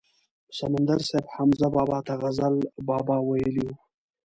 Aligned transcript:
سمندر 0.57 0.99
صاحب 1.09 1.25
حمزه 1.35 1.67
بابا 1.75 1.99
ته 2.07 2.13
غزل 2.21 2.55
بابا 2.87 3.17
ویلی 3.27 3.63
و. 3.67 3.77